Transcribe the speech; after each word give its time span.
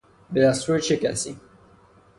به 0.31 0.41
دستور 0.41 0.79
چه 0.79 0.97
کسی؟ 0.97 1.39